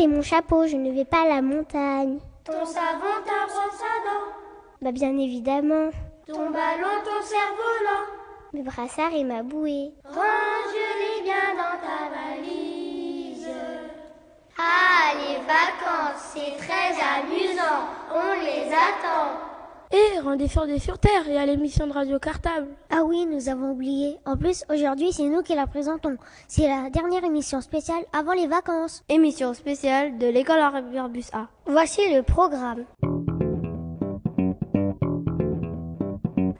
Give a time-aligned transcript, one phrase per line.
[0.00, 2.18] et mon chapeau, je ne vais pas à la montagne.
[2.44, 4.32] ton savon, ta brosse à dents,
[4.80, 5.90] Bah bien évidemment.
[6.26, 8.06] ton ballon, ton cerf-volant.
[8.52, 9.92] Mes brassards et ma bouée.
[10.04, 13.48] Range-les bien dans ta valise.
[14.58, 19.47] Ah, les vacances, c'est très amusant, on les attend.
[19.90, 22.68] Et rendez des sur Terre et à l'émission de Radio Cartable.
[22.90, 24.16] Ah oui, nous avons oublié.
[24.26, 26.16] En plus, aujourd'hui, c'est nous qui la présentons.
[26.46, 29.02] C'est la dernière émission spéciale avant les vacances.
[29.08, 31.48] Émission spéciale de l'école Arbus A.
[31.66, 32.84] Voici le programme.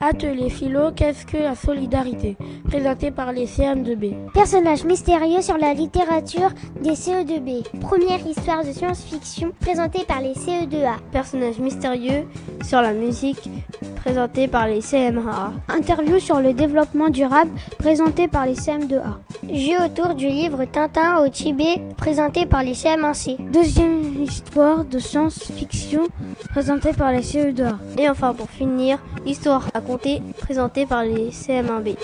[0.00, 2.36] Atelier philo, qu'est-ce que la solidarité?
[2.68, 4.30] Présenté par les CM2B.
[4.32, 7.64] Personnages mystérieux sur la littérature des CE2B.
[7.80, 10.98] Première histoire de science-fiction présentée par les CE2A.
[11.10, 12.28] Personnages mystérieux
[12.62, 13.50] sur la musique
[13.96, 15.50] présenté par les CM1A.
[15.68, 19.16] Interview sur le développement durable présenté par les CM2A.
[19.52, 23.50] Jeu autour du livre Tintin au Tibet présenté par les CM1C.
[23.50, 26.06] Deuxième histoire de science-fiction
[26.50, 27.74] présentée par les CE2A.
[27.98, 31.96] Et enfin pour finir, histoire à compter présentée par les CM1B.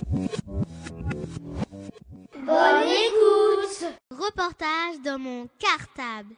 [2.46, 6.34] Bonne écoute Reportage dans mon cartable.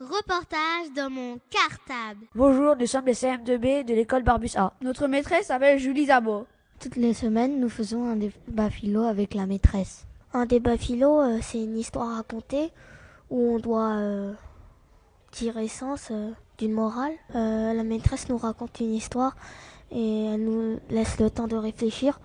[0.00, 2.26] Reportage dans mon cartable.
[2.34, 4.72] Bonjour, nous sommes les CM2B de l'école Barbus A.
[4.82, 6.48] Notre maîtresse s'appelle Julie Zabo.
[6.82, 10.04] Toutes les semaines, nous faisons un débat philo avec la maîtresse.
[10.32, 12.72] Un débat philo, euh, c'est une histoire à raconter
[13.30, 14.32] où on doit euh,
[15.30, 17.12] tirer sens euh, d'une morale.
[17.34, 19.36] La maîtresse nous raconte une histoire
[19.92, 22.18] et elle nous laisse le temps de réfléchir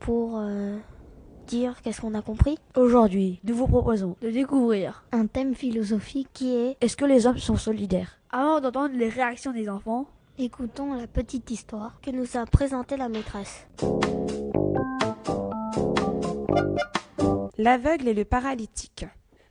[0.00, 0.42] pour
[1.46, 2.58] dire qu'est-ce qu'on a compris.
[2.74, 7.38] Aujourd'hui, nous vous proposons de découvrir Un thème philosophique qui est est-ce que les hommes
[7.38, 8.18] sont solidaires?
[8.30, 10.06] Avant d'entendre les réactions des enfants,
[10.42, 13.68] Écoutons la petite histoire que nous a présentée la maîtresse.
[17.58, 19.04] L'aveugle et le paralytique.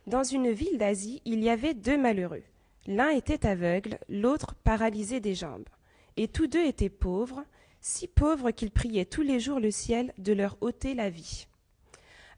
[0.08, 2.42] Dans une ville d'Asie, il y avait deux malheureux.
[2.88, 5.68] L'un était aveugle, l'autre paralysé des jambes.
[6.16, 7.44] Et tous deux étaient pauvres,
[7.80, 11.46] si pauvres qu'ils priaient tous les jours le ciel de leur ôter la vie.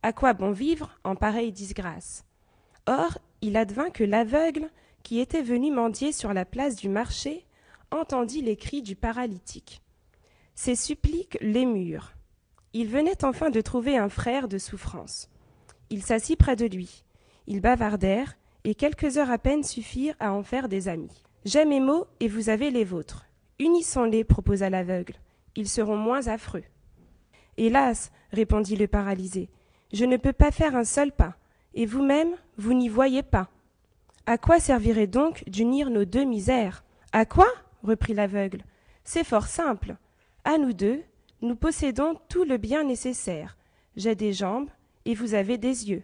[0.02, 2.26] À quoi bon vivre en pareille disgrâce?
[2.86, 4.68] Or, il advint que l'aveugle,
[5.04, 7.46] qui était venu mendier sur la place du marché,
[7.92, 9.82] entendit les cris du paralytique.
[10.54, 12.12] Ses suppliques l'émurent.
[12.72, 15.28] Il venait enfin de trouver un frère de souffrance.
[15.90, 17.04] Il s'assit près de lui.
[17.46, 21.22] Ils bavardèrent, et quelques heures à peine suffirent à en faire des amis.
[21.44, 23.26] J'ai mes mots et vous avez les vôtres.
[23.58, 25.14] Unissons-les, proposa l'aveugle.
[25.56, 26.64] Ils seront moins affreux.
[27.56, 29.50] Hélas, répondit le paralysé,
[29.92, 31.36] je ne peux pas faire un seul pas,
[31.74, 33.50] et vous-même, vous n'y voyez pas.
[34.24, 36.84] À quoi servirait donc d'unir nos deux misères?
[37.12, 37.48] À quoi?
[37.82, 38.64] Reprit l'aveugle.
[39.04, 39.96] C'est fort simple.
[40.44, 41.02] À nous deux,
[41.40, 43.56] nous possédons tout le bien nécessaire.
[43.96, 44.70] J'ai des jambes,
[45.04, 46.02] et vous avez des yeux.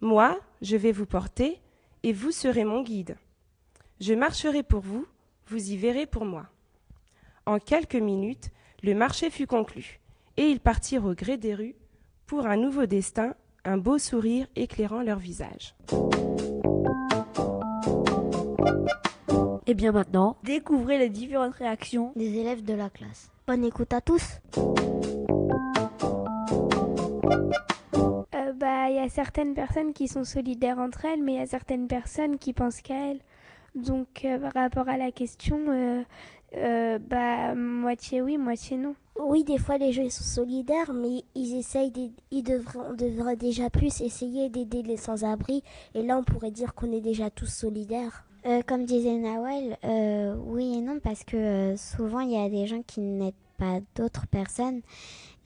[0.00, 1.60] Moi, je vais vous porter,
[2.02, 3.16] et vous serez mon guide.
[4.00, 5.06] Je marcherai pour vous,
[5.46, 6.46] vous y verrez pour moi.
[7.46, 8.50] En quelques minutes,
[8.82, 10.00] le marché fut conclu,
[10.36, 11.76] et ils partirent au gré des rues
[12.26, 13.34] pour un nouveau destin,
[13.64, 15.74] un beau sourire éclairant leur visage.
[19.66, 22.12] Et bien maintenant, découvrez les différentes réactions.
[22.16, 23.30] Des élèves de la classe.
[23.46, 24.40] Bonne écoute à tous.
[28.34, 31.42] Euh, bah, il y a certaines personnes qui sont solidaires entre elles, mais il y
[31.42, 33.20] a certaines personnes qui pensent qu'à elles.
[33.74, 36.02] Donc, euh, par rapport à la question, euh,
[36.54, 38.94] euh, bah, moitié oui, moitié non.
[39.18, 41.92] Oui, des fois les gens sont solidaires, mais ils essayent,
[42.30, 45.62] ils devraient, on devrait déjà plus essayer d'aider les sans-abri.
[45.94, 48.25] Et là, on pourrait dire qu'on est déjà tous solidaires.
[48.46, 52.48] Euh, comme disait Nawel, euh, oui et non, parce que euh, souvent il y a
[52.48, 54.82] des gens qui n'aident pas d'autres personnes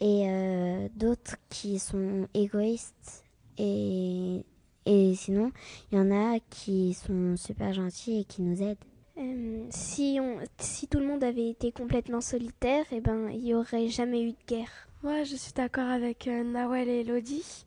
[0.01, 3.25] et euh, d'autres qui sont égoïstes.
[3.57, 4.45] Et,
[4.85, 5.51] et sinon,
[5.91, 8.77] il y en a qui sont super gentils et qui nous aident.
[9.17, 13.55] Euh, si, on, si tout le monde avait été complètement solitaire, eh ben, il n'y
[13.55, 14.89] aurait jamais eu de guerre.
[15.03, 17.65] Moi, je suis d'accord avec euh, Nawel et Elodie.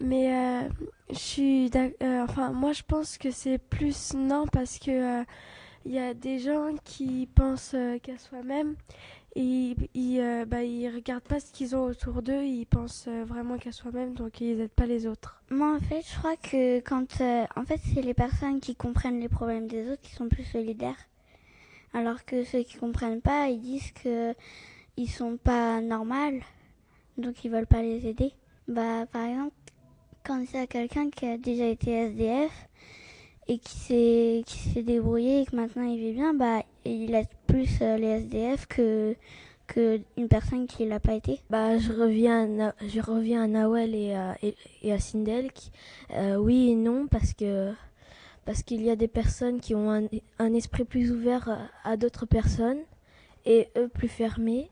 [0.00, 0.68] Mais euh,
[1.10, 5.24] je suis, enfin, moi je pense que c'est plus non parce que
[5.84, 8.74] il y a des gens qui pensent qu'à soi-même
[9.38, 13.24] et ils, euh, bah, ils regardent pas ce qu'ils ont autour d'eux, ils pensent euh,
[13.24, 15.40] vraiment qu'à soi-même, donc ils aident pas les autres.
[15.50, 19.20] Moi, en fait, je crois que quand, euh, en fait, c'est les personnes qui comprennent
[19.20, 20.98] les problèmes des autres qui sont plus solidaires,
[21.94, 24.34] alors que ceux qui comprennent pas, ils disent que
[24.96, 26.40] ils sont pas normaux,
[27.16, 28.32] donc ils veulent pas les aider.
[28.66, 29.54] Bah, par exemple,
[30.24, 32.68] quand c'est quelqu'un qui a déjà été SDF
[33.48, 37.28] et qui s'est qui s'est débrouillé et que maintenant il vit bien, bah il aide
[37.46, 39.16] plus euh, les SDF que
[39.66, 41.40] que une personne qui l'a pas été.
[41.50, 45.50] Bah je reviens à, je reviens à Nawel et à, et, à Sindel.
[46.14, 47.72] Euh, oui et non parce que
[48.44, 50.06] parce qu'il y a des personnes qui ont un,
[50.38, 52.80] un esprit plus ouvert à, d'autres personnes
[53.44, 54.70] et eux plus fermés.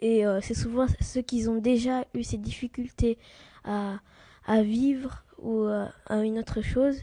[0.00, 3.18] Et euh, c'est souvent ceux qui ont déjà eu ces difficultés
[3.64, 4.00] à,
[4.46, 6.96] à vivre ou à une autre chose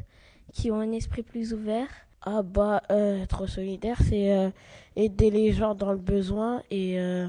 [0.54, 1.88] qui ont un esprit plus ouvert.
[2.22, 4.50] Ah bah, euh, être solidaire, c'est euh,
[4.96, 7.28] aider les gens dans le besoin et, euh,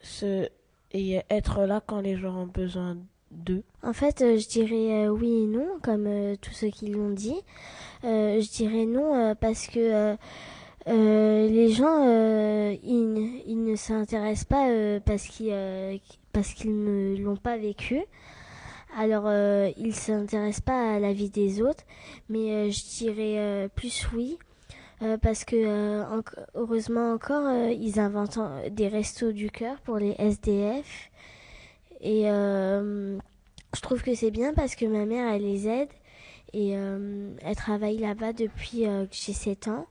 [0.00, 0.48] se,
[0.92, 2.96] et être là quand les gens ont besoin
[3.30, 3.62] d'eux.
[3.82, 6.08] En fait, je dirais oui et non, comme
[6.40, 7.40] tous ceux qui l'ont dit.
[8.02, 10.16] je dirais non parce que
[10.86, 12.02] les gens,
[12.82, 16.00] ils, ils, ne s'intéressent pas parce qu'ils
[16.32, 18.00] parce qu'ils ne l'ont pas vécu.
[18.96, 21.82] Alors, euh, ils ne s'intéressent pas à la vie des autres,
[22.28, 24.38] mais euh, je dirais euh, plus oui.
[25.20, 26.04] parce que
[26.54, 28.38] heureusement encore, ils inventent
[28.70, 31.10] des restos du cœur pour les SDF.
[32.00, 35.90] Et je trouve que c'est bien parce que ma mère, elle les aide.
[36.54, 39.86] Et elle travaille là-bas depuis que j'ai 7 ans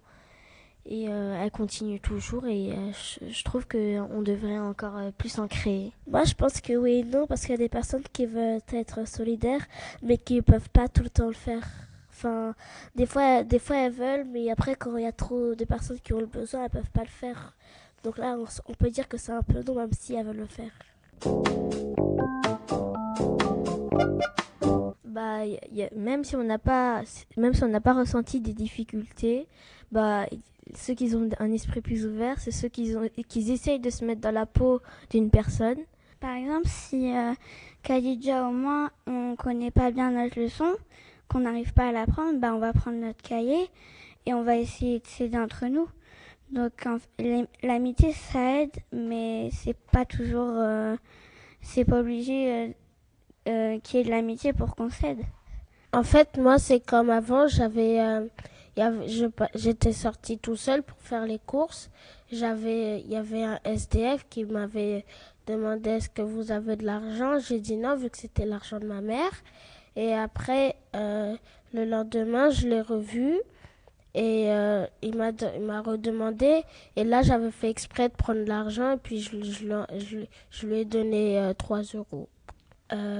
[0.86, 2.92] et euh, elle continue toujours et euh,
[3.30, 5.94] je, trouve qu'on devrait encore euh, plus en créer.
[6.08, 8.60] Moi je pense que oui et non parce qu'il y a des personnes qui veulent
[8.74, 9.66] être solidaires
[10.02, 11.66] mais qui ne peuvent pas tout le temps le faire.
[12.10, 12.54] Enfin,
[12.96, 16.00] des fois, des fois elles veulent mais après quand il y a trop de personnes
[16.00, 17.56] qui ont le besoin elles peuvent pas le faire.
[18.04, 18.38] Donc là
[18.68, 20.72] on, peut dire que c'est un peu non même si elles veulent le faire.
[25.06, 25.44] Bah,
[25.96, 27.04] même si on n'a pas,
[27.38, 29.48] même si on n'a pas ressenti des difficultés,
[29.92, 30.26] bah,
[30.76, 34.06] ceux qui ont un esprit plus ouvert, c'est ceux qui, ont, qui essayent de se
[34.06, 35.80] mettre dans la peau d'une personne.
[36.20, 37.34] Par exemple, si euh,
[37.84, 40.74] Khadija au moins on connaît pas bien notre leçon,
[41.28, 43.70] qu'on n'arrive pas à l'apprendre, bah, on va prendre notre cahier
[44.26, 45.88] et on va essayer de s'aider entre nous.
[46.52, 46.88] Donc
[47.64, 50.96] l'amitié ça aide, mais c'est pas toujours, euh,
[51.62, 52.68] c'est pas obligé euh,
[53.48, 55.22] euh, qu'il y ait de l'amitié pour qu'on s'aide.
[55.94, 58.00] En fait, moi c'est comme avant, j'avais
[59.56, 61.90] j'étais sortie tout seul pour faire les courses.
[62.32, 65.06] J'avais, il y avait un SDF qui m'avait
[65.48, 67.40] demandé est-ce que vous avez de l'argent.
[67.40, 69.32] J'ai dit non vu que c'était l'argent de ma mère.
[69.96, 71.36] Et après, euh,
[71.74, 73.40] le lendemain, je l'ai revu
[74.16, 75.32] et euh, il m'a
[75.62, 76.64] m'a redemandé.
[76.96, 80.18] Et là, j'avais fait exprès de prendre l'argent et puis je, je,
[80.50, 82.30] je, lui ai donné 3 euh, euros.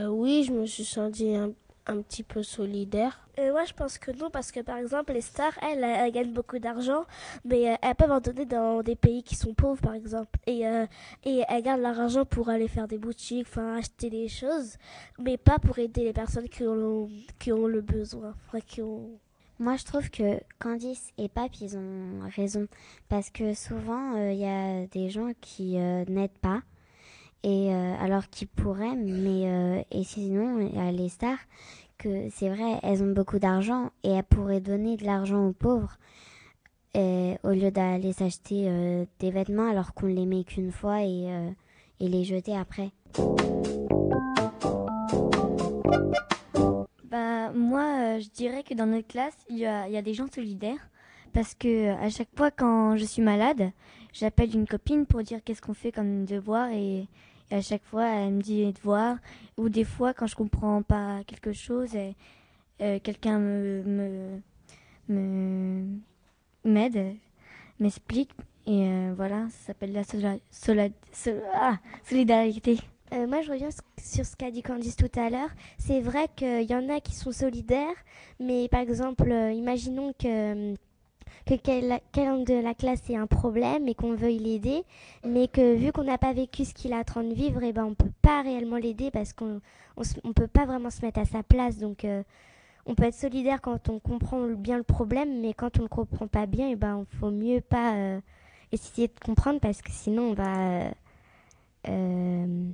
[0.10, 1.52] oui, je me suis sentie un,
[1.88, 5.22] un petit peu solidaire euh, Moi, je pense que non, parce que par exemple, les
[5.22, 7.06] stars, elles, elles, gagnent beaucoup d'argent,
[7.46, 10.40] mais euh, elles peuvent en donner dans des pays qui sont pauvres, par exemple.
[10.48, 10.86] Et, euh,
[11.24, 14.78] et elles gardent leur argent pour aller faire des boutiques, enfin, acheter des choses,
[15.20, 17.10] mais pas pour aider les personnes qui ont,
[17.40, 18.36] qui ont le besoin.
[18.68, 19.20] qui ont...
[19.60, 22.68] Moi, je trouve que Candice et Pape, ils ont raison.
[23.08, 26.64] Parce que souvent, il y a des gens qui n'aident pas
[27.44, 31.40] et alors qu'ils pourraient, mais et sinon il les stars
[31.98, 35.98] que c'est vrai, elles ont beaucoup d'argent et elles pourraient donner de l'argent aux pauvres
[36.96, 41.26] euh, au lieu d'aller s'acheter euh, des vêtements alors qu'on les met qu'une fois et,
[41.28, 41.50] euh,
[42.00, 42.92] et les jeter après.
[47.06, 50.28] Bah moi, je dirais que dans notre classe, il y a, y a des gens
[50.28, 50.90] solidaires
[51.34, 53.72] parce que à chaque fois quand je suis malade,
[54.14, 57.08] j'appelle une copine pour dire qu'est-ce qu'on fait comme devoir et
[57.52, 59.18] à chaque fois, elle me dit de voir.
[59.58, 61.96] Ou des fois, quand je comprends pas quelque chose,
[62.82, 64.42] euh, quelqu'un me,
[65.08, 65.86] me,
[66.64, 67.16] m'aide,
[67.80, 68.32] m'explique.
[68.66, 70.02] Et euh, voilà, ça s'appelle la
[71.54, 72.80] ah, solidarité.
[73.14, 73.70] Euh, moi, je reviens
[74.02, 75.50] sur ce qu'a dit Candice tout à l'heure.
[75.78, 77.96] C'est vrai qu'il y en a qui sont solidaires,
[78.40, 80.74] mais par exemple, imaginons que
[81.46, 84.84] que quelqu'un de la classe ait un problème et qu'on veuille l'aider,
[85.26, 87.70] mais que vu qu'on n'a pas vécu ce qu'il est en train de vivre, et
[87.70, 89.60] eh ben on peut pas réellement l'aider parce qu'on
[89.98, 91.78] on, peut pas vraiment se mettre à sa place.
[91.78, 92.24] Donc euh,
[92.86, 96.28] on peut être solidaire quand on comprend bien le problème, mais quand on ne comprend
[96.28, 98.20] pas bien, et eh ben faut mieux pas euh,
[98.72, 100.92] essayer de comprendre parce que sinon on va
[101.90, 102.70] euh,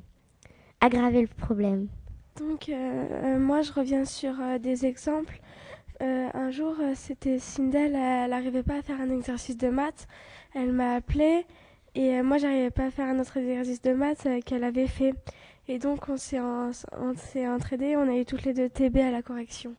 [0.82, 1.88] aggraver le problème.
[2.38, 2.72] Donc,
[3.38, 5.42] moi, je reviens sur des exemples.
[6.00, 10.08] Un jour, c'était Sindel, elle n'arrivait pas à faire un exercice de maths.
[10.54, 11.46] Elle m'a appelé
[11.96, 15.14] et moi, j'arrivais pas à faire un autre exercice de maths qu'elle avait fait.
[15.68, 16.72] Et donc on s'est, on
[17.16, 19.76] s'est entraînés, on a eu toutes les deux TB à la correction.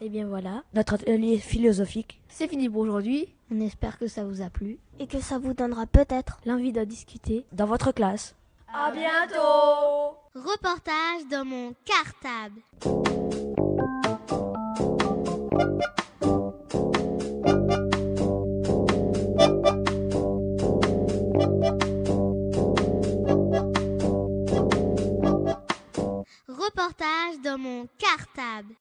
[0.00, 3.28] Et eh bien voilà, notre atelier philosophique, c'est fini pour aujourd'hui.
[3.52, 6.82] On espère que ça vous a plu et que ça vous donnera peut-être l'envie de
[6.82, 8.34] discuter dans votre classe.
[8.74, 12.62] À bientôt Reportage dans mon cartable.
[26.48, 28.74] Reportage dans mon cartable.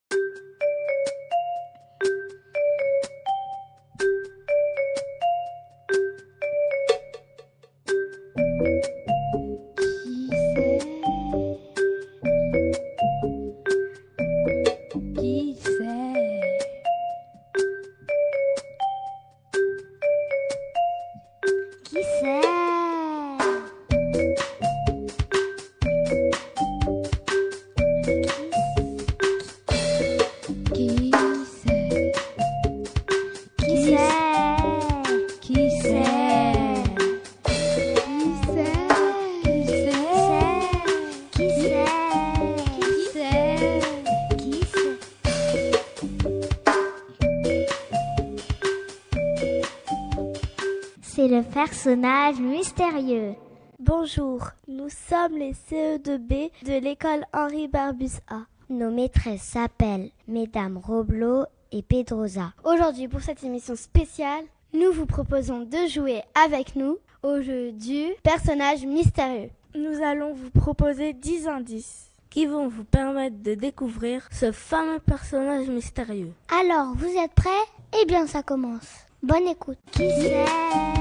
[51.91, 53.35] Personnage mystérieux.
[53.77, 58.43] Bonjour, nous sommes les CE2B de l'école Henri Barbus A.
[58.69, 61.43] Nos maîtresses s'appellent Mesdames Roblo
[61.73, 62.53] et Pedrosa.
[62.63, 68.05] Aujourd'hui, pour cette émission spéciale, nous vous proposons de jouer avec nous au jeu du
[68.23, 69.49] personnage mystérieux.
[69.75, 75.67] Nous allons vous proposer 10 indices qui vont vous permettre de découvrir ce fameux personnage
[75.67, 76.31] mystérieux.
[76.57, 77.49] Alors, vous êtes prêts?
[78.01, 78.87] Eh bien, ça commence.
[79.21, 79.77] Bonne écoute.
[79.91, 80.45] Qui c'est?
[80.95, 81.00] Qui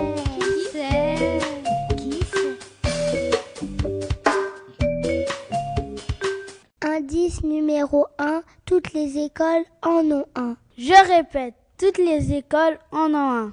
[6.83, 10.57] Indice numéro 1, toutes les écoles en ont un.
[10.79, 13.53] Je répète, toutes les écoles en ont un.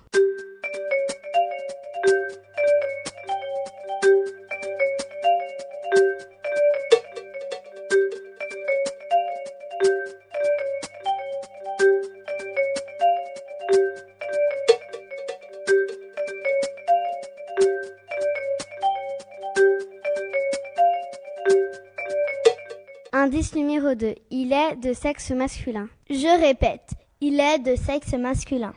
[23.27, 24.15] Indice numéro 2.
[24.31, 25.89] Il est de sexe masculin.
[26.09, 28.71] Je répète, il est de sexe masculin.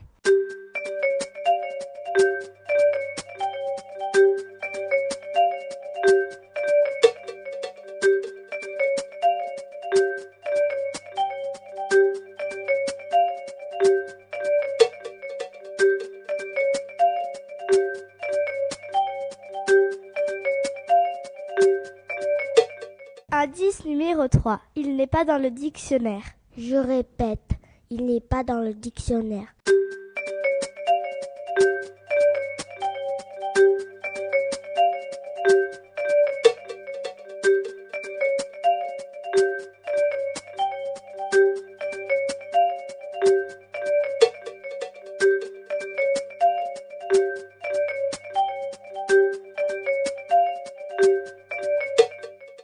[24.41, 24.59] 3.
[24.75, 26.23] Il n'est pas dans le dictionnaire.
[26.57, 27.59] Je répète,
[27.91, 29.55] il n'est pas dans le dictionnaire.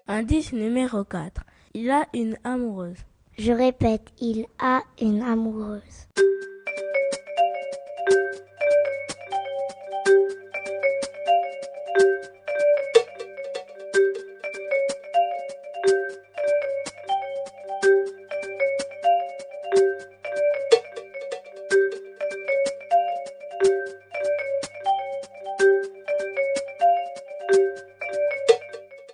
[0.09, 1.43] Indice numéro 4.
[1.79, 2.97] Il a une amoureuse.
[3.37, 6.09] Je répète, il a une amoureuse.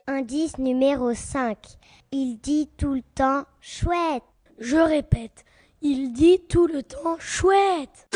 [0.07, 1.59] Indice numéro 5.
[2.15, 4.23] Il dit tout le temps chouette.
[4.59, 5.47] Je répète,
[5.81, 8.07] il dit tout le temps chouette.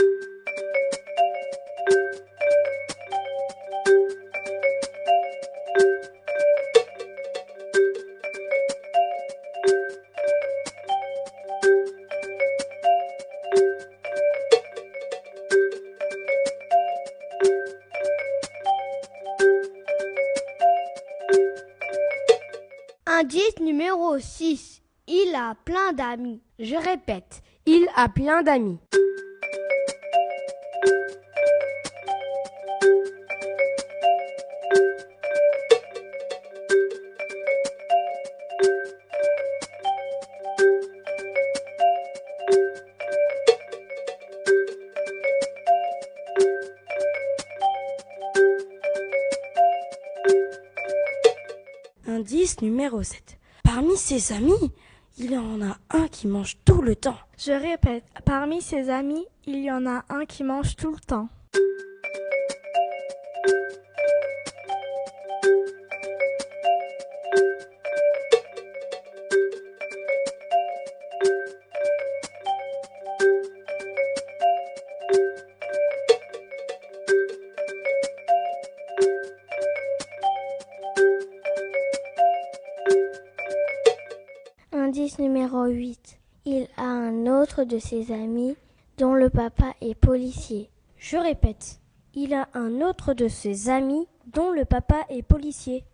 [24.18, 24.82] 6.
[25.06, 26.40] Il a plein d'amis.
[26.58, 28.78] Je répète, il a plein d'amis.
[52.08, 53.36] Indice numéro 7.
[53.87, 54.73] Parmi ses amis,
[55.16, 57.19] il y en a un qui mange tout le temps.
[57.38, 61.28] Je répète, parmi ses amis, il y en a un qui mange tout le temps.
[87.64, 88.56] De ses amis
[88.98, 90.70] dont le papa est policier.
[90.96, 91.80] Je répète,
[92.14, 95.84] il a un autre de ses amis dont le papa est policier.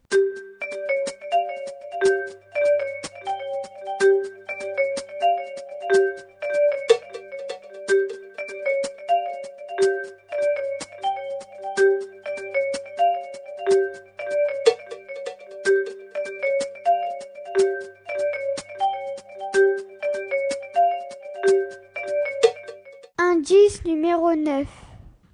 [23.84, 24.66] Numéro 9.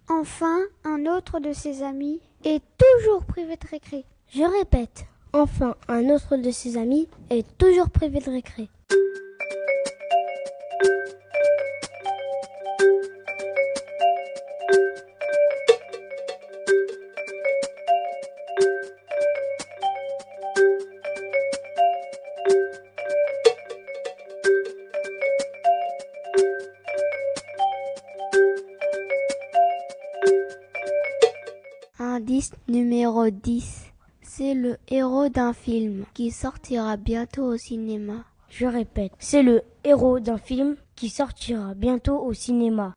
[0.09, 4.05] Enfin, un autre de ses amis est toujours privé de récré.
[4.33, 8.69] Je répète, enfin, un autre de ses amis est toujours privé de récré.
[33.29, 33.93] Numéro 10.
[34.23, 38.25] C'est le héros d'un film qui sortira bientôt au cinéma.
[38.49, 42.95] Je répète, c'est le héros d'un film qui sortira bientôt au cinéma.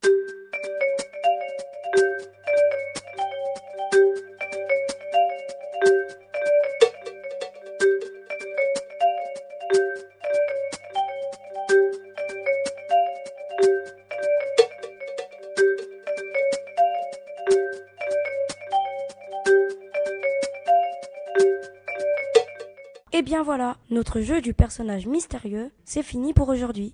[23.44, 26.94] Voilà, notre jeu du personnage mystérieux, c'est fini pour aujourd'hui.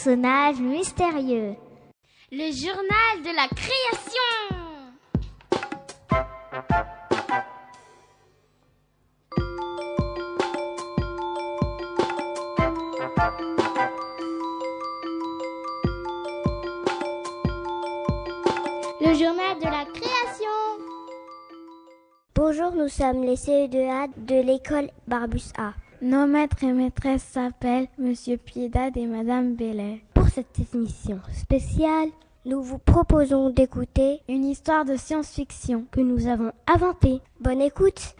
[0.00, 1.56] Le personnage mystérieux.
[2.32, 4.30] Le journal de la création.
[19.00, 20.46] Le journal de la création.
[22.34, 25.74] Bonjour, nous sommes les CE2A de l'école Barbus A.
[26.02, 30.00] Nos maîtres et maîtresses s'appellent Monsieur Piedade et Madame Bellet.
[30.14, 32.08] Pour cette émission spéciale,
[32.46, 35.84] nous vous proposons d'écouter Une histoire de science-fiction.
[35.90, 37.20] que nous avons inventée.
[37.40, 38.16] Bonne écoute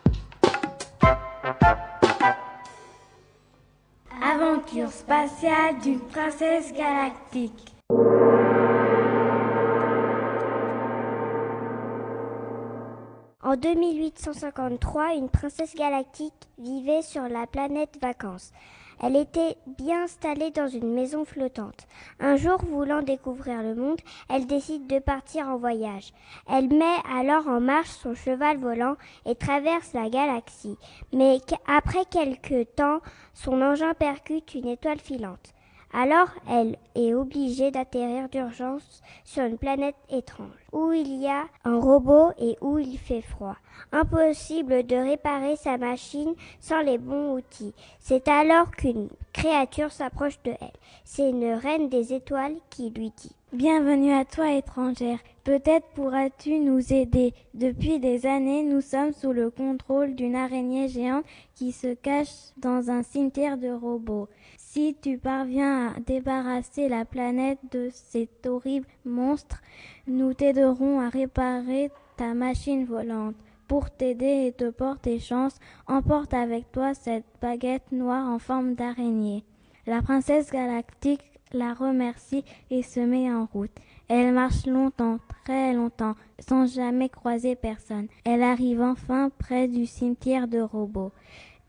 [4.23, 7.80] Aventure spatiale d'une princesse galactique.
[13.51, 18.53] En 2853, une princesse galactique vivait sur la planète Vacances.
[19.03, 21.89] Elle était bien installée dans une maison flottante.
[22.21, 26.13] Un jour, voulant découvrir le monde, elle décide de partir en voyage.
[26.49, 28.95] Elle met alors en marche son cheval volant
[29.27, 30.79] et traverse la galaxie.
[31.13, 33.01] Mais après quelque temps,
[33.35, 35.55] son engin percute une étoile filante.
[35.93, 41.81] Alors, elle est obligée d'atterrir d'urgence sur une planète étrange, où il y a un
[41.81, 43.57] robot et où il fait froid.
[43.91, 47.75] Impossible de réparer sa machine sans les bons outils.
[47.99, 50.71] C'est alors qu'une créature s'approche de elle.
[51.05, 55.19] C'est une reine des étoiles qui lui dit Bienvenue à toi, étrangère.
[55.43, 57.35] Peut-être pourras-tu nous aider.
[57.55, 61.25] Depuis des années, nous sommes sous le contrôle d'une araignée géante
[61.57, 64.29] qui se cache dans un cimetière de robots.
[64.73, 69.61] Si tu parviens à débarrasser la planète de cet horrible monstre,
[70.07, 73.35] nous t'aiderons à réparer ta machine volante.
[73.67, 79.43] Pour t'aider et te porter chance, emporte avec toi cette baguette noire en forme d'araignée.
[79.89, 83.77] La princesse galactique la remercie et se met en route.
[84.07, 88.07] Elle marche longtemps, très longtemps, sans jamais croiser personne.
[88.25, 91.11] Elle arrive enfin près du cimetière de robots.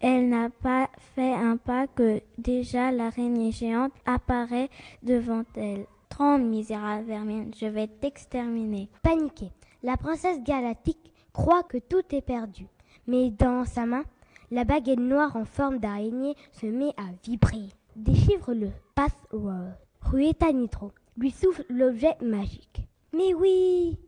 [0.04, 4.70] Elle n'a pas fait un pas que déjà l'araignée géante apparaît
[5.04, 5.86] devant elle.
[6.10, 8.90] Tremble, misérable vermine, je vais t'exterminer.
[9.04, 9.52] Paniquée,
[9.84, 12.66] la princesse galactique croit que tout est perdu.
[13.06, 14.04] Mais dans sa main,
[14.50, 17.70] la baguette noire en forme d'araignée se met à vibrer.
[17.96, 19.74] Déchiffre le password.
[20.02, 22.88] Rueta Nitro lui souffle l'objet magique.
[23.14, 24.00] Mais oui,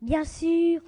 [0.00, 0.80] bien sûr,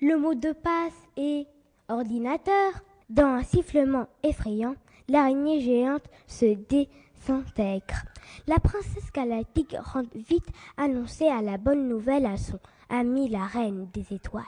[0.00, 1.46] le mot de passe est
[1.88, 2.72] ordinateur.
[3.08, 4.74] Dans un sifflement effrayant,
[5.08, 8.02] l'araignée géante se désintègre.
[8.48, 13.88] La princesse galactique rentre vite annoncer à la bonne nouvelle à son ami la reine
[13.92, 14.44] des étoiles.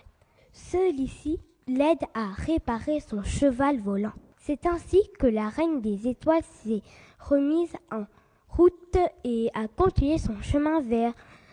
[0.53, 4.13] Celui-ci l'aide à réparer son cheval volant.
[4.39, 6.83] C'est ainsi que la reine des étoiles s'est
[7.21, 8.07] remise en
[8.49, 11.13] route et a continué son chemin vers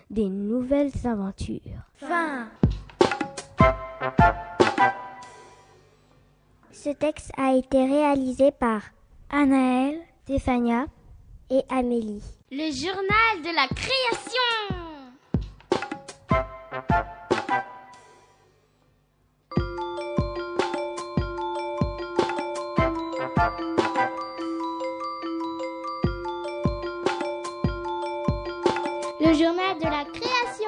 [0.10, 1.62] des nouvelles aventures.
[1.96, 2.50] Fin.
[6.86, 8.80] Ce texte a été réalisé par
[9.32, 10.86] Anaël, Stéphania
[11.50, 12.22] et Amélie.
[12.52, 14.52] Le journal de la création.
[29.22, 30.68] Le journal de la création.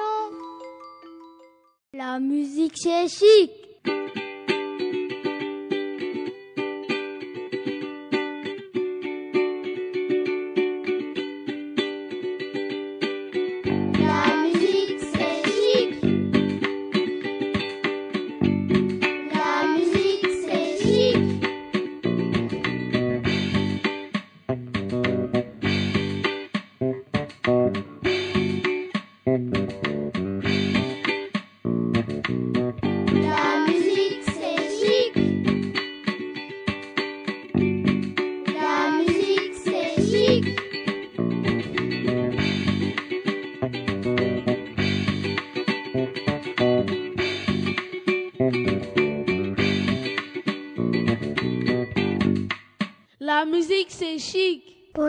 [1.92, 3.67] La musique c'est chic.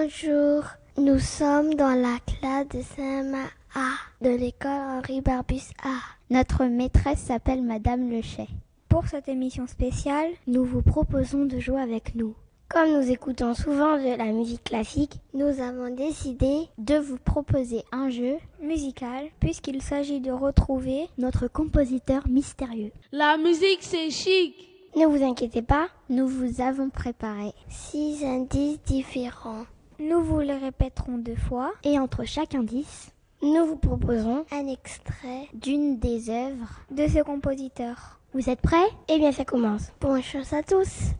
[0.09, 0.63] Bonjour,
[0.97, 3.43] nous sommes dans la classe de CMA
[3.75, 3.91] A
[4.21, 5.97] de l'école Henri Barbus A.
[6.31, 8.47] Notre maîtresse s'appelle Madame Lechet.
[8.87, 12.33] Pour cette émission spéciale, Nous vous proposons de jouer avec nous.
[12.69, 18.09] Comme nous écoutons souvent de la musique classique, nous avons décidé de vous proposer un
[18.09, 22.91] jeu musical puisqu'il s'agit de retrouver notre compositeur mystérieux.
[23.11, 24.55] La musique c'est chic.
[24.95, 27.53] Ne vous inquiétez pas, nous vous avons préparé.
[27.69, 29.65] six indices différents.
[29.99, 35.47] Nous vous les répéterons deux fois Et entre chaque indice, nous vous proposons un extrait.
[35.53, 38.19] d'une des œuvres de ce compositeur.
[38.33, 38.87] Vous êtes prêts?
[39.09, 39.91] Eh bien, ça commence.
[39.99, 41.13] Bonne chance à tous.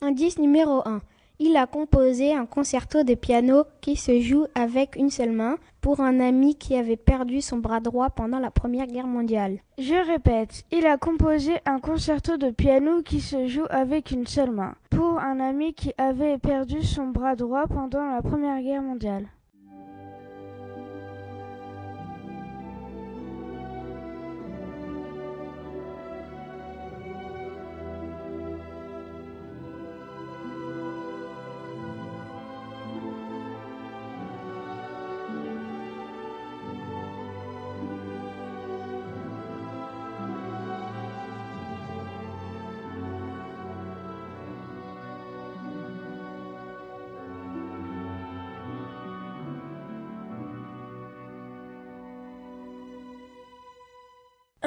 [0.00, 1.00] Indice numéro 1.
[1.40, 5.56] Il a composé un concerto de piano qui se joue avec une seule main
[5.88, 9.60] pour un ami qui avait perdu son bras droit pendant la Première Guerre mondiale.
[9.78, 14.50] Je répète, il a composé un concerto de piano qui se joue avec une seule
[14.50, 19.28] main pour un ami qui avait perdu son bras droit pendant la Première Guerre mondiale.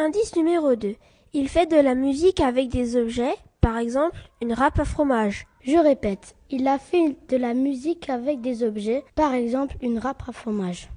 [0.03, 0.95] Indice numéro 2.
[1.33, 5.45] Il fait de la musique avec des objets, par exemple une râpe à fromage.
[5.63, 10.23] Je répète, il a fait de la musique avec des objets, par exemple une râpe
[10.27, 10.89] à fromage.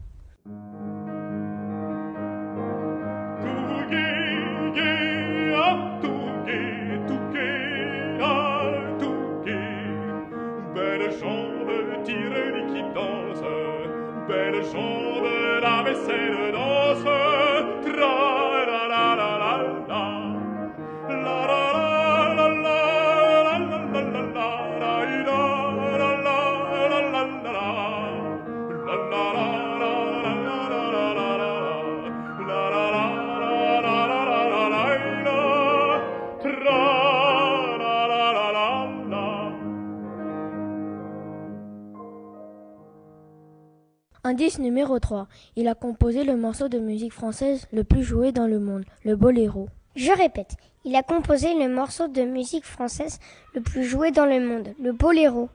[44.26, 45.28] Indice numéro 3.
[45.54, 49.16] Il a composé le morceau de musique française le plus joué dans le monde, le
[49.16, 49.68] boléro.
[49.96, 50.56] Je répète,
[50.86, 53.18] il a composé le morceau de musique française
[53.54, 55.50] le plus joué dans le monde, le boléro.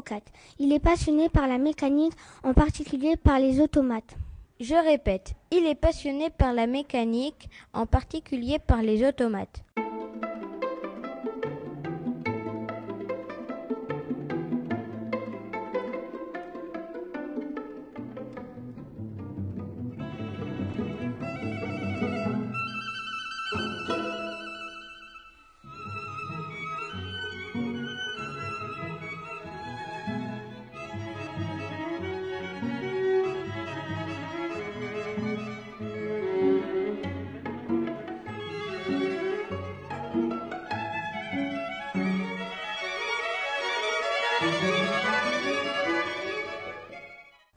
[0.00, 0.22] Indice numéro 4.
[0.58, 4.16] Il est passionné par la mécanique, en particulier par les automates.
[4.60, 9.62] Je répète, il est passionné par la mécanique, en particulier par les automates.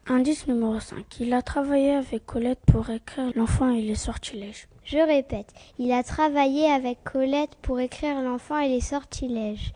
[0.05, 1.05] Indice numéro 5.
[1.21, 4.67] Il a travaillé avec Colette pour écrire L'enfant et les sortilèges.
[4.83, 9.71] Je répète, il a travaillé avec Colette pour écrire L'enfant et les sortilèges.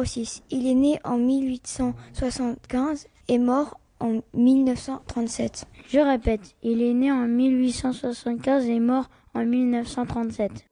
[0.00, 0.42] numéro 6.
[0.50, 5.66] Il est né en 1875 et mort en 1937.
[5.88, 10.69] Je répète, il est né en 1875 et mort en 1937.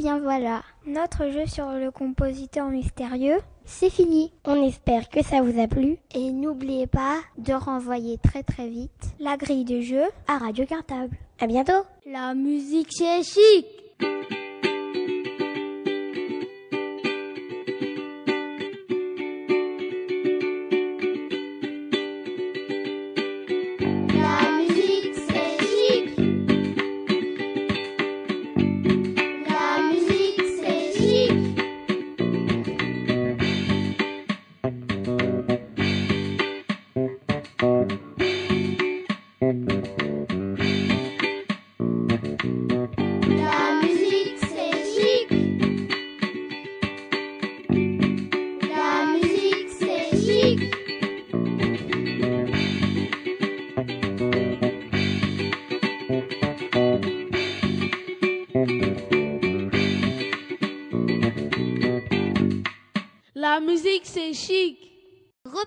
[0.00, 3.36] Bien voilà, notre jeu sur le compositeur mystérieux,
[3.66, 4.32] c'est fini.
[4.46, 5.98] On espère que ça vous a plu.
[6.14, 11.14] Et n'oubliez pas de renvoyer très très vite la grille de jeu à Radio Cartable.
[11.38, 13.66] À bientôt La musique c'est chic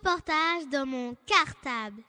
[0.06, 2.02] Reportage dans mon cartable.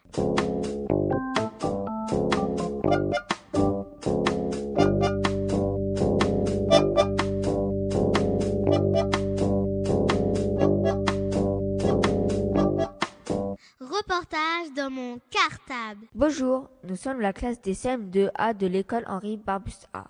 [13.78, 16.07] Reportage dans mon cartable.
[16.16, 20.07] Bonjour, nous sommes la classe des CM2A de l'école Henri Barbus A.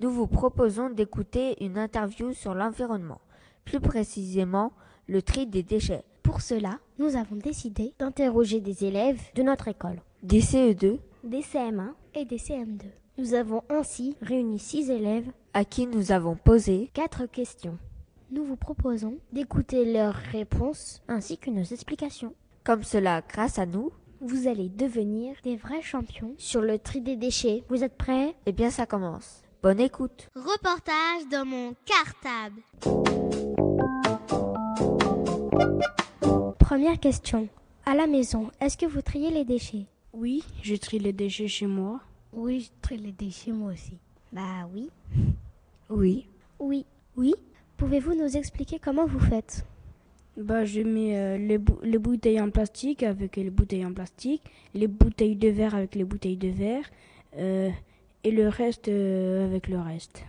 [0.00, 3.20] Nous vous proposons d'écouter une interview sur l'environnement,
[3.64, 4.72] plus précisément
[5.06, 6.04] le tri des déchets.
[6.28, 11.92] Pour cela, nous avons décidé d'interroger des élèves de notre école, Des CE2 des CM1
[12.14, 12.82] et des CM2.
[13.16, 17.78] Nous avons ainsi réuni six élèves, à qui nous avons posé quatre questions.
[18.30, 22.34] Nous vous proposons d'écouter leurs réponses ainsi que nos explications.
[22.62, 23.90] comme cela grâce à nous.
[24.20, 27.64] Vous allez devenir des vrais champions sur le tri des déchets.
[27.70, 28.34] Vous êtes prêts?
[28.44, 29.42] Eh bien ça commence.
[29.62, 30.28] Bonne écoute.
[30.36, 32.60] Reportage dans mon cartable.
[36.68, 37.48] Première question.
[37.86, 39.86] À la maison, est-ce que vous triez les déchets?
[40.12, 41.98] Oui, je trie les déchets chez moi.
[42.34, 43.94] Oui, je trie les déchets moi aussi.
[44.30, 44.90] Bah oui.
[45.88, 46.26] Oui.
[46.58, 46.84] Oui.
[47.16, 47.34] Oui?
[47.78, 49.64] Pouvez-vous nous expliquer comment vous faites?
[50.36, 54.42] Bah, je mets euh, les, bou- les bouteilles en plastique avec les bouteilles en plastique,
[54.74, 56.84] les bouteilles de verre avec les bouteilles de verre,
[57.38, 57.70] euh,
[58.24, 60.22] et le reste euh, avec le reste.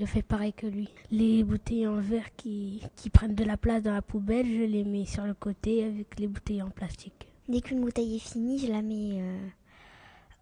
[0.00, 0.88] Je fais pareil que lui.
[1.10, 4.82] Les bouteilles en verre qui, qui prennent de la place dans la poubelle, je les
[4.82, 7.26] mets sur le côté avec les bouteilles en plastique.
[7.50, 9.46] Dès qu'une bouteille est finie, je la mets euh,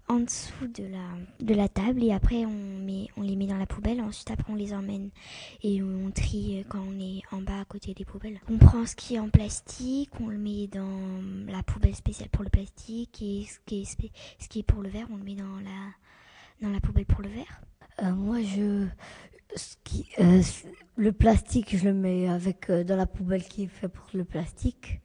[0.06, 3.56] en dessous de la, de la table et après on, met, on les met dans
[3.56, 4.00] la poubelle.
[4.00, 5.10] Ensuite, après, on les emmène
[5.64, 8.38] et on trie euh, quand on est en bas à côté des poubelles.
[8.48, 12.44] On prend ce qui est en plastique, on le met dans la poubelle spéciale pour
[12.44, 13.84] le plastique et ce qui est,
[14.38, 15.90] ce qui est pour le verre, on le met dans la,
[16.62, 17.60] dans la poubelle pour le verre.
[18.04, 18.86] Euh, moi, je,
[20.20, 20.42] euh,
[20.96, 24.24] le plastique, je le mets avec euh, dans la poubelle qui est fait pour le
[24.24, 25.00] plastique.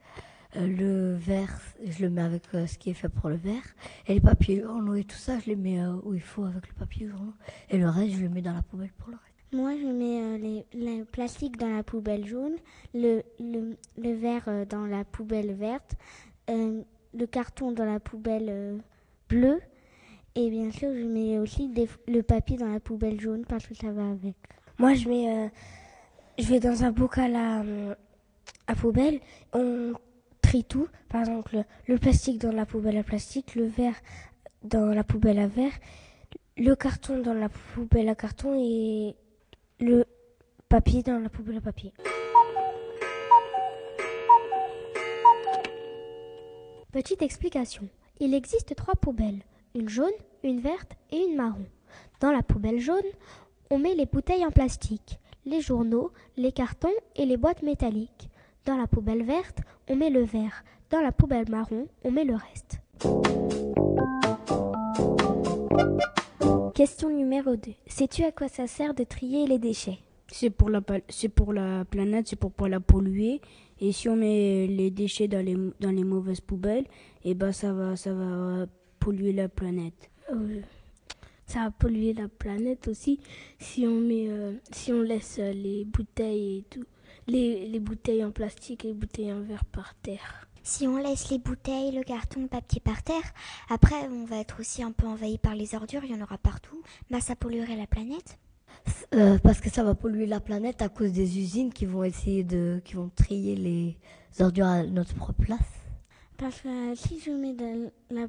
[0.56, 3.62] Euh, le verre, je le mets avec ce qui est fait pour le verre.
[4.06, 6.74] Et les papiers journaux et tout ça, je les mets où il faut avec le
[6.74, 7.34] papier journaux.
[7.70, 9.30] Et le reste, je le mets dans la poubelle pour le reste.
[9.52, 12.56] Moi, je mets les, le plastique dans la poubelle jaune,
[12.92, 15.94] le, le, le verre dans la poubelle verte,
[16.48, 18.80] le carton dans la poubelle
[19.28, 19.60] bleue,
[20.36, 21.72] et bien sûr, je mets aussi
[22.08, 24.34] le papier dans la poubelle jaune parce que ça va avec.
[24.78, 25.48] Moi, je mets, euh,
[26.38, 27.94] je vais dans un bocal à, euh,
[28.66, 29.20] à poubelle.
[29.52, 29.92] On
[30.42, 30.88] trie tout.
[31.08, 33.94] Par exemple, le plastique dans la poubelle à plastique, le verre
[34.64, 35.72] dans la poubelle à verre,
[36.56, 39.14] le carton dans la poubelle à carton et
[39.78, 40.04] le
[40.68, 41.92] papier dans la poubelle à papier.
[46.90, 47.88] Petite explication.
[48.20, 49.42] Il existe trois poubelles,
[49.76, 50.12] une jaune,
[50.44, 51.64] une verte et une marron.
[52.20, 53.02] Dans la poubelle jaune,
[53.70, 58.28] on met les bouteilles en plastique, les journaux, les cartons et les boîtes métalliques.
[58.66, 59.58] Dans la poubelle verte,
[59.88, 60.62] on met le verre.
[60.90, 62.78] Dans la poubelle marron, on met le reste.
[66.74, 67.72] Question numéro 2.
[67.88, 69.98] Sais-tu à quoi ça sert de trier les déchets?
[70.28, 73.40] C'est pour la pal- c'est pour la planète, c'est pour pas la polluer.
[73.80, 76.86] Et si on met les déchets dans les dans les mauvaises poubelles,
[77.24, 78.66] et ben ça va ça va
[79.04, 80.10] polluer la planète.
[80.32, 80.62] Euh,
[81.46, 83.20] ça va polluer la planète aussi
[83.58, 86.84] si on met euh, si on laisse euh, les bouteilles et tout
[87.26, 90.48] les, les bouteilles en plastique et les bouteilles en verre par terre.
[90.62, 93.34] Si on laisse les bouteilles, le carton, le papier par terre,
[93.68, 96.38] après on va être aussi un peu envahi par les ordures, il y en aura
[96.38, 98.38] partout, bah ça polluerait la planète.
[99.14, 102.42] Euh, parce que ça va polluer la planète à cause des usines qui vont essayer
[102.42, 103.98] de, qui vont trier les
[104.40, 105.60] ordures à notre propre place.
[106.38, 108.28] Parce que si je mets dans la,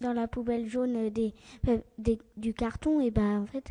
[0.00, 1.34] dans la poubelle jaune euh, des,
[1.68, 1.78] euh,
[2.36, 3.64] du carton, et ben en fait,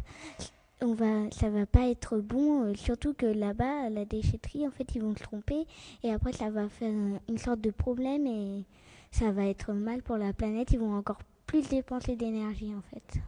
[0.81, 2.65] on va, ça va pas être bon.
[2.65, 5.65] euh, surtout que là-bas, la déchetterie, en fait, ils vont se tromper.
[6.03, 8.63] Et après, ça va faire euh, une sorte de problème et
[9.11, 10.71] ça va être mal pour la planète.
[10.71, 13.19] Ils vont encore plus dépenser d'énergie, en fait.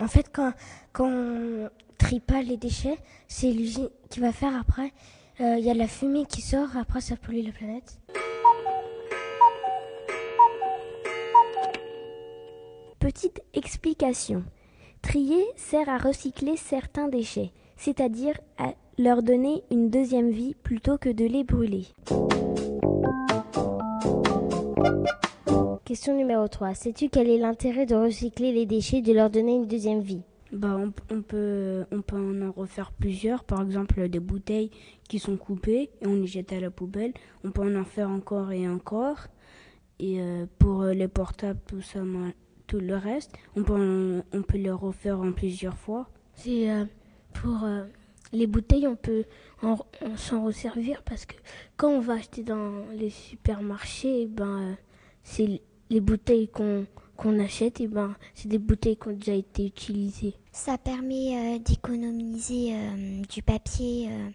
[0.00, 0.52] En fait, quand,
[0.92, 4.92] quand on trie pas les déchets, c'est l'usine qui va faire après.
[5.40, 7.98] euh, Il y a la fumée qui sort, après ça pollue la planète.
[12.98, 14.42] Petite explication.
[15.02, 21.08] Trier sert à recycler certains déchets, c'est-à-dire à leur donner une deuxième vie plutôt que
[21.08, 21.86] de les brûler.
[25.84, 26.74] Question numéro 3.
[26.74, 30.22] Sais-tu quel est l'intérêt de recycler les déchets et de leur donner une deuxième vie?
[30.50, 33.44] Bah, on, on peut, on peut en refaire plusieurs.
[33.44, 34.72] Par exemple, des bouteilles
[35.08, 37.12] qui sont coupées et on les jette à la poubelle.
[37.44, 39.28] On peut en en faire encore et encore.
[40.00, 42.00] Et euh, pour euh, les portables, tout ça,
[42.68, 46.08] tout le reste, on peut, en- on peut les refaire en plusieurs fois.
[46.34, 46.84] C'est euh,
[47.34, 47.84] pour euh,
[48.32, 49.24] les bouteilles, on peut
[49.62, 51.34] en- on s'en resservir parce que
[51.76, 54.74] quand on va acheter dans les supermarchés, eh ben, euh,
[55.24, 55.60] c'est
[55.90, 60.34] les bouteilles qu'on qu'on achète, et ben, c'est des bouteilles qui ont déjà été utilisées.
[60.52, 64.28] Ça permet euh, d'économiser euh, du papier euh,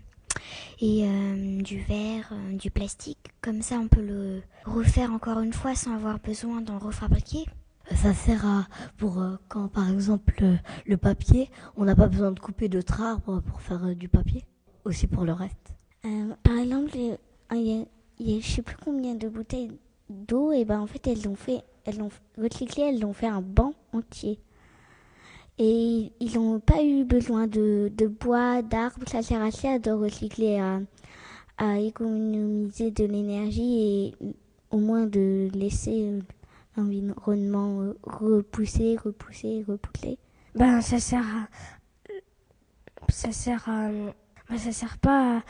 [0.82, 3.20] et euh, du verre, euh, du plastique.
[3.40, 7.46] Comme ça, on peut le refaire encore une fois sans avoir besoin d'en refabriquer.
[7.92, 8.66] Ça sert à
[8.98, 10.56] pour euh, quand par exemple euh,
[10.86, 14.46] le papier, on n'a pas besoin de couper d'autres arbres pour faire euh, du papier.
[14.86, 15.74] Aussi pour le reste.
[16.44, 17.86] Par exemple, il y a,
[18.20, 19.72] il y je sais plus combien de bouteilles
[20.10, 23.42] d'eau, et ben en fait elles l'ont fait, elles l'ont recyclé, elles l'ont fait un
[23.42, 24.40] banc entier.
[25.58, 30.60] Et ils n'ont pas eu besoin de, bois, d'arbres, ça sert à ça de recycler,
[31.58, 34.16] à économiser de l'énergie et
[34.72, 36.20] au moins de laisser
[36.76, 40.18] l'environnement euh, repousser, repousser, repousser.
[40.56, 41.48] Ben, ça sert à.
[43.10, 43.90] Ça sert à.
[44.50, 45.44] ben, ça sert pas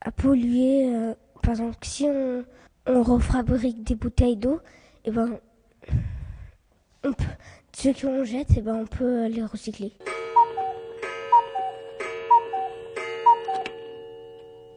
[0.00, 0.94] à, polluer.
[0.94, 2.44] euh, par exemple, si on,
[2.86, 4.60] on refabrique des bouteilles d'eau,
[5.04, 5.38] et ben.
[7.04, 7.24] On peut,
[7.72, 9.92] ceux qu'on jette, et ben, on peut les recycler.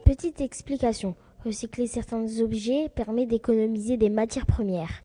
[0.04, 1.16] Petite explication.
[1.44, 5.02] Recycler certains objets permet d'économiser des matières premières.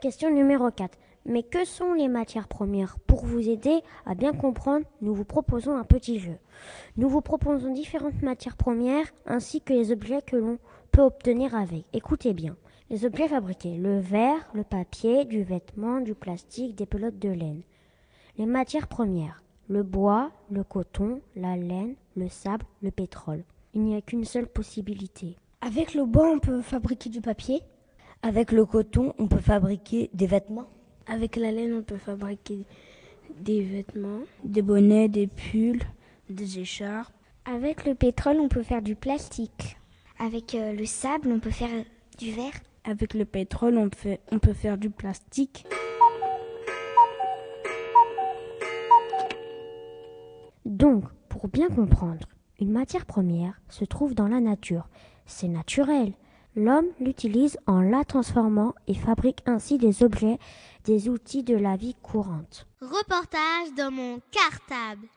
[0.00, 0.98] Question numéro 4.
[1.24, 2.98] Mais que sont les matières premières?
[3.06, 6.36] Pour vous aider à bien comprendre, nous vous proposons un petit jeu.
[6.96, 10.58] Nous vous proposons différentes matières premières ainsi que les objets que l'on
[10.90, 11.84] peut obtenir avec.
[11.92, 12.56] Écoutez bien.
[12.90, 13.76] Les objets fabriqués.
[13.76, 17.62] Le verre, le papier, du vêtement, du plastique, des pelotes de laine.
[18.36, 19.42] Les matières premières.
[19.68, 23.44] Le bois, le coton, la laine, le sable, le pétrole.
[23.74, 25.36] Il n'y a qu'une seule possibilité.
[25.60, 27.62] Avec le bois, on peut fabriquer du papier.
[28.24, 30.68] Avec le coton, on peut fabriquer des vêtements.
[31.08, 32.64] Avec la laine, on peut fabriquer
[33.40, 34.20] des vêtements.
[34.44, 35.82] Des bonnets, des pulls,
[36.30, 37.12] des écharpes.
[37.44, 39.76] Avec le pétrole, on peut faire du plastique.
[40.20, 41.84] Avec euh, le sable, on peut faire
[42.16, 42.52] du verre.
[42.84, 45.66] Avec le pétrole, on, fait, on peut faire du plastique.
[50.64, 52.28] Donc, pour bien comprendre,
[52.60, 54.88] une matière première se trouve dans la nature.
[55.26, 56.12] C'est naturel.
[56.54, 60.38] L'homme l'utilise en la transformant et fabrique ainsi des objets,
[60.84, 62.66] des outils de la vie courante.
[62.82, 65.08] Reportage dans mon cartable.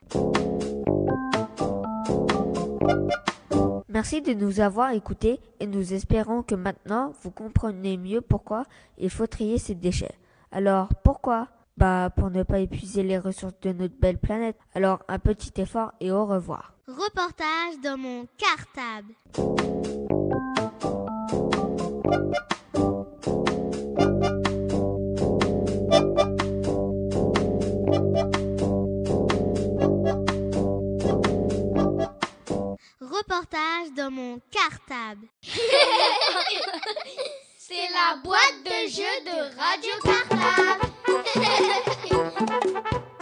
[3.89, 8.63] Merci de nous avoir écoutés et nous espérons que maintenant vous comprenez mieux pourquoi
[8.97, 10.15] il faut trier ces déchets.
[10.51, 11.49] Alors pourquoi?
[11.77, 14.57] Bah pour ne pas épuiser les ressources de notre belle planète.
[14.73, 16.73] Alors un petit effort et au revoir.
[16.87, 20.24] Reportage dans mon cartable.
[33.01, 35.27] Reportage dans mon cartable.
[37.57, 40.85] C'est la boîte de jeu de Radio Cartable.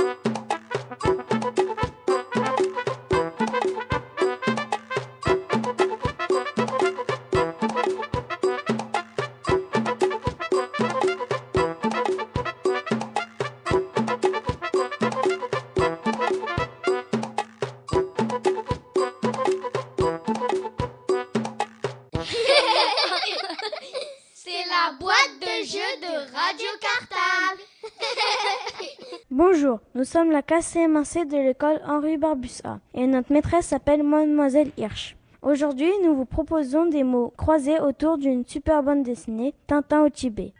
[30.14, 35.18] sommes la classe CM1C de l'école Henri Barbussa et notre maîtresse s'appelle Mademoiselle Hirsch.
[35.42, 40.54] Aujourd'hui, nous vous proposons des mots croisés autour d'une super bande dessinée, Tintin au Tibet.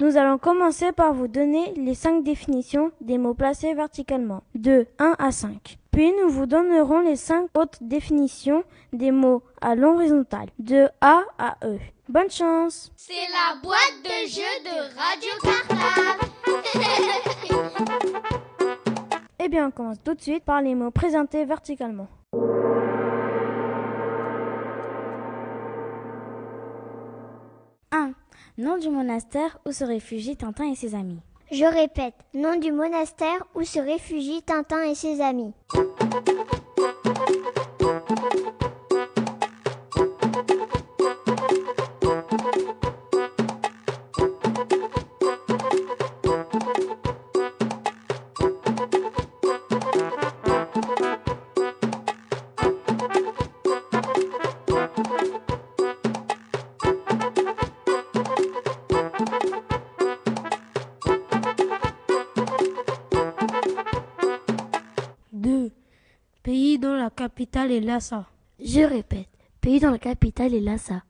[0.00, 5.16] Nous allons commencer par vous donner les 5 définitions des mots placés verticalement, de 1
[5.18, 5.78] à 5.
[5.98, 11.56] Puis nous vous donnerons les 5 autres définitions des mots à l'horizontale, de A à
[11.64, 11.76] E.
[12.08, 16.30] Bonne chance C'est la boîte de jeu de Radio Cartable.
[19.40, 22.06] Eh bien, on commence tout de suite par les mots présentés verticalement.
[27.90, 28.12] Un.
[28.56, 31.18] Nom du monastère où se réfugient Tintin et ses amis.
[31.50, 35.54] Je répète, nom du monastère où se réfugient Tintin et ses amis.
[67.38, 68.24] Capitale est.
[68.58, 69.28] Je répète,
[69.60, 71.04] pays dans la capitale est Lhasa.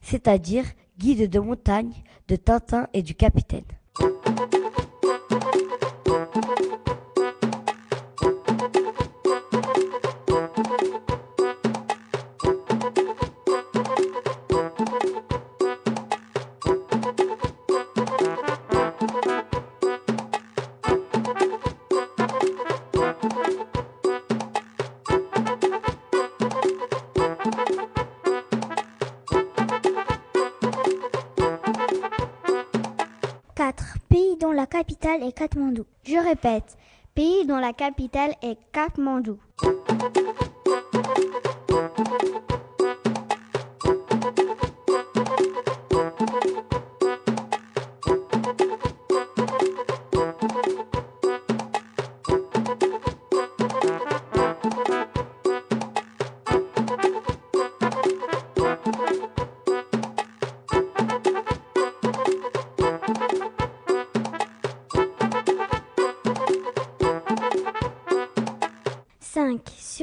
[0.00, 0.64] C'est-à-dire
[0.98, 1.92] guide de montagne
[2.28, 3.64] de Tintin et du capitaine.
[35.32, 35.84] Katmandou.
[36.04, 36.76] Je répète,
[37.14, 39.38] pays dont la capitale est Katmandou.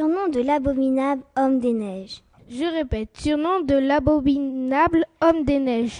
[0.05, 2.21] Surnom de l'abominable homme des neiges.
[2.47, 5.99] Je répète, surnom de l'abominable homme des neiges.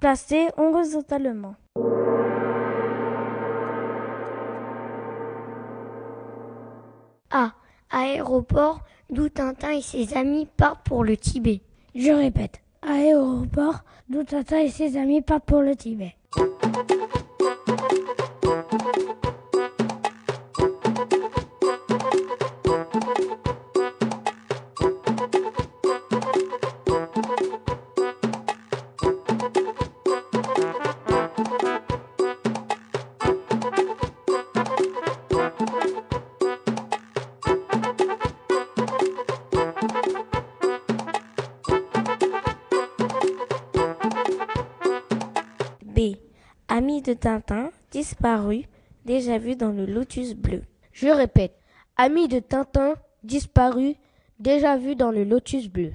[0.00, 1.54] Place horizontalement.
[7.30, 7.52] A.
[7.90, 11.62] Aéroport d'où Tintin et ses amis partent pour le Tibet.
[11.94, 16.14] Je répète, aéroport d'où Tintin et ses amis partent pour le Tibet.
[47.22, 48.64] Tintin, disparu,
[49.04, 50.62] déjà vu dans le lotus bleu.
[50.92, 51.56] Je répète,
[51.96, 53.94] ami de Tintin, disparu,
[54.40, 55.92] déjà vu dans le lotus bleu.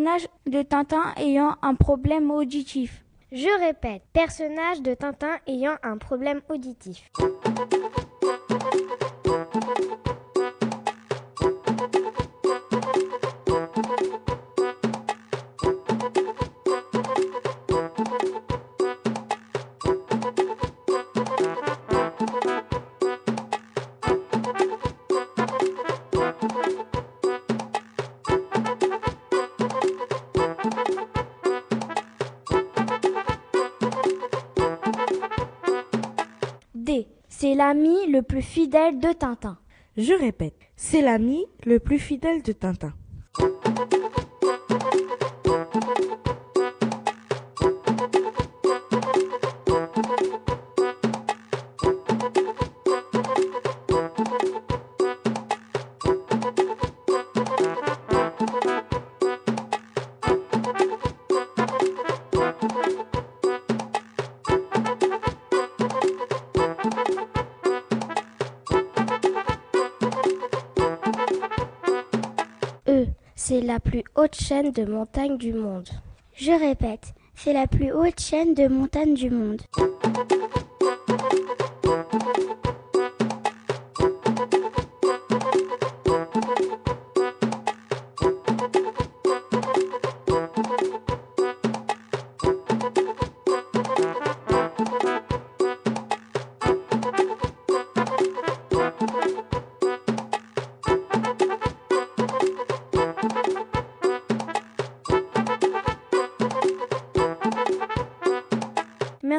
[0.00, 3.04] Personnage de Tintin ayant un problème auditif.
[3.32, 7.10] Je répète, personnage de Tintin ayant un problème auditif.
[38.20, 39.58] Le plus fidèle de Tintin.
[39.96, 42.92] Je répète, c'est l'ami le plus fidèle de Tintin.
[74.34, 75.88] Chaîne de montagnes du monde.
[76.34, 79.62] Je répète, c'est la plus haute chaîne de montagnes du monde.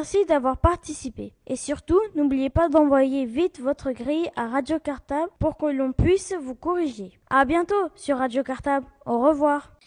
[0.02, 1.32] Merci d'avoir participé.
[1.46, 6.34] Et surtout, n'oubliez pas d'envoyer vite votre grille à Radio Cartable pour que l'on puisse
[6.42, 7.20] vous corriger.
[7.30, 8.84] À bientôt sur Radio Cartable.
[9.06, 9.70] Au revoir.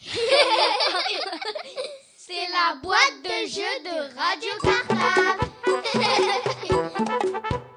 [2.16, 5.50] C'est la boîte de jeux de Radio Cartable.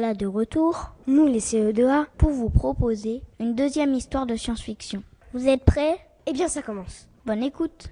[0.00, 5.02] voilà de retour, nous les CE2A, pour vous proposer une deuxième histoire de science-fiction.
[5.34, 5.98] Vous êtes prêts?
[6.26, 7.08] Eh bien, ça commence.
[7.26, 7.90] Bonne écoute.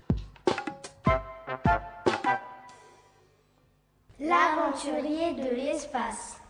[4.21, 6.41] L'aventurier de l'espace.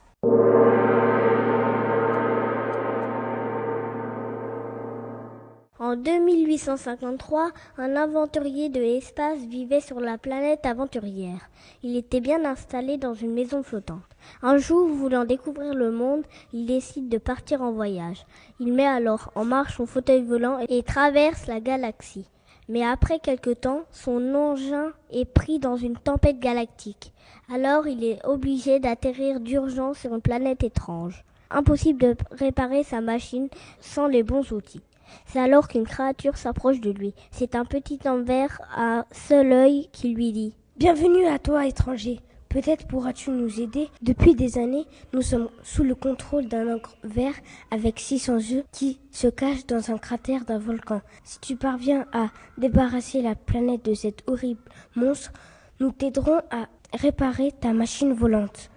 [5.86, 11.48] En 2853, un aventurier de l'espace vivait sur la planète aventurière.
[11.84, 14.02] Il était bien installé dans une maison flottante.
[14.42, 18.26] Un jour, voulant découvrir le monde, il décide de partir en voyage.
[18.58, 22.26] Il met alors en marche son fauteuil volant et traverse la galaxie.
[22.68, 27.12] Mais après quelque temps, son engin est pris dans une tempête galactique.
[27.48, 31.24] Alors il est obligé d'atterrir d'urgence sur une planète étrange.
[31.48, 34.82] Impossible de réparer sa machine sans les bons outils.
[35.26, 37.14] C'est alors qu'une créature s'approche de lui.
[37.30, 42.20] C'est un petit homme vert à seul œil qui lui dit Bienvenue à toi, étranger.
[42.48, 43.88] Peut-être pourras-tu nous aider?
[44.00, 47.34] Depuis des années, nous sommes sous le contrôle d'un ogre vert
[47.70, 51.02] avec 600 yeux qui se cache dans un cratère d'un volcan.
[51.22, 54.62] Si tu parviens à débarrasser la planète de cet horrible
[54.94, 55.32] monstre,
[55.80, 58.70] nous t'aiderons à réparer ta machine volante.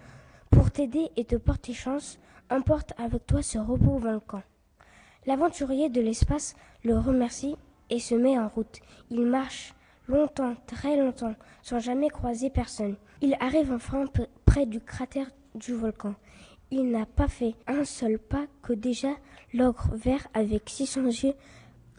[0.50, 2.18] Pour t'aider et te porter chance,
[2.50, 4.42] emporte avec toi ce robot volcan.
[5.26, 7.56] L'aventurier de l'espace le remercie
[7.90, 8.80] et se met en route.
[9.10, 9.74] Il marche
[10.08, 12.96] longtemps, très longtemps, sans jamais croiser personne.
[13.20, 14.04] Il arrive enfin
[14.46, 16.14] près du cratère du volcan.
[16.70, 19.10] Il n'a pas fait un seul pas que déjà
[19.52, 21.34] l'ogre vert avec 600 yeux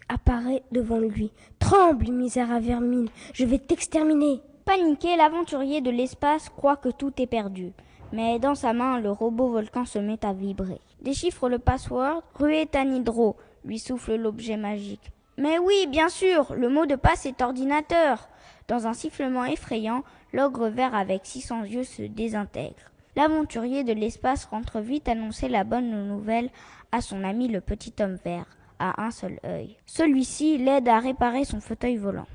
[0.10, 1.32] apparaît devant lui.
[1.60, 4.42] Tremble, misère à vermine, je vais t'exterminer.
[4.66, 7.72] Paniqué, l'aventurier de l'espace croit que tout est perdu.
[8.14, 10.82] Mais dans sa main, le robot volcan se met à vibrer.
[11.02, 15.12] Déchiffre le password, ruée Tanidro, lui souffle l'objet magique.
[15.38, 18.28] Mais oui, bien sûr, le mot de passe est ordinateur.
[18.68, 20.04] Dans un sifflement effrayant,
[20.34, 22.92] l'ogre vert avec 600 yeux se désintègre.
[23.16, 26.50] L'aventurier de l'espace rentre vite annoncer la bonne nouvelle
[26.92, 28.46] à son ami le petit homme vert,
[28.80, 29.78] à un seul œil.
[29.86, 32.28] Celui-ci l'aide à réparer son fauteuil volant.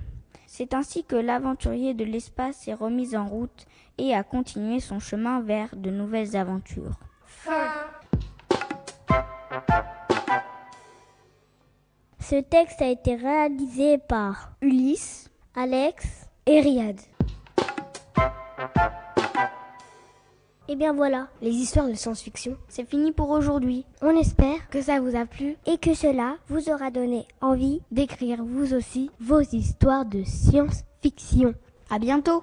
[0.47, 3.67] C'est ainsi que l'aventurier de l'espace s'est remis en route
[3.99, 6.99] et a continué son chemin vers de nouvelles aventures.
[7.25, 7.73] Fin.
[12.21, 17.01] Ce texte a été réalisé par Ulysse, Alex et Riyad.
[20.69, 23.85] Et bien voilà, les histoires de science-fiction, c'est fini pour aujourd'hui.
[24.03, 28.43] On espère que ça vous a plu et que cela vous aura donné envie d'écrire
[28.43, 31.55] vous aussi vos histoires de science-fiction.
[31.89, 32.43] À bientôt.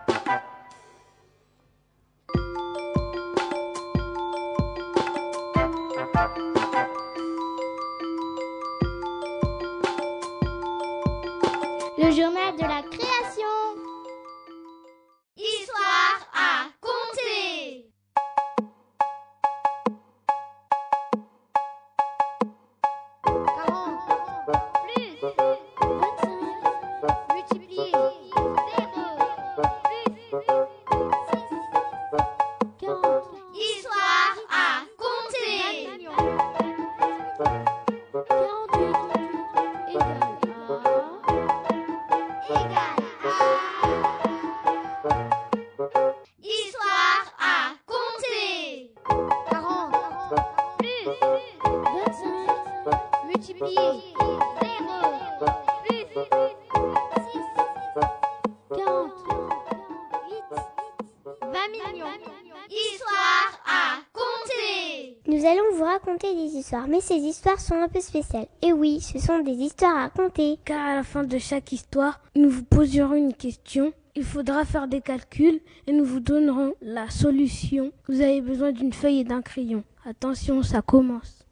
[66.91, 68.47] Mais ces histoires sont un peu spéciales.
[68.61, 70.59] Et oui, ce sont des histoires à raconter.
[70.65, 73.93] Car à la fin de chaque histoire, nous vous poserons une question.
[74.13, 77.93] Il faudra faire des calculs et nous vous donnerons la solution.
[78.09, 79.85] Vous avez besoin d'une feuille et d'un crayon.
[80.05, 81.45] Attention, ça commence.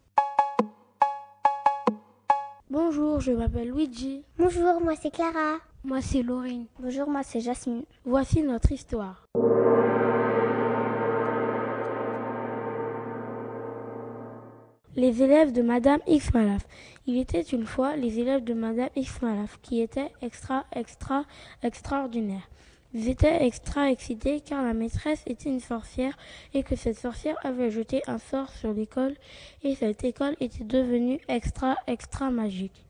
[2.69, 4.23] Bonjour, je m'appelle Luigi.
[4.37, 5.59] Bonjour, moi c'est Clara.
[5.85, 6.65] Moi c'est Laurine.
[6.81, 7.83] Bonjour, moi c'est Jasmine.
[8.03, 9.25] Voici notre histoire.
[14.99, 16.67] Les élèves de Madame X Malaf.
[17.07, 21.23] Il était une fois les élèves de Madame X Malaf qui étaient extra, extra,
[21.63, 22.49] extraordinaires.
[22.93, 26.17] Ils étaient extra excités car la maîtresse était une sorcière
[26.53, 29.15] et que cette sorcière avait jeté un sort sur l'école
[29.63, 32.85] et cette école était devenue extra, extra magique.